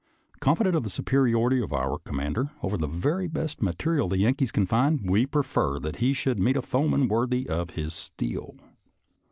Confident 0.39 0.75
of 0.75 0.81
the 0.81 0.89
superiority 0.89 1.61
of 1.61 1.71
our 1.71 1.99
commander 1.99 2.49
over 2.63 2.75
the 2.75 2.87
very 2.87 3.27
best 3.27 3.61
material 3.61 4.09
the 4.09 4.17
Yankees 4.17 4.51
can 4.51 4.65
find, 4.65 5.07
we 5.07 5.27
prefer 5.27 5.77
that 5.79 5.97
he 5.97 6.11
should 6.11 6.39
meet 6.39 6.57
a 6.57 6.63
foeman 6.63 7.07
worthy 7.07 7.47
of 7.47 7.69
his 7.77 7.93
steel. 7.93 8.55